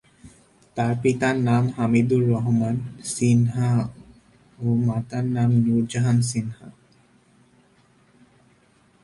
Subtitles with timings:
[0.77, 2.75] তার পিতার নাম হামিদুর রহমান
[3.05, 3.71] সিনহা
[4.59, 6.67] ও মাতার নাম নূরজাহান সিনহা।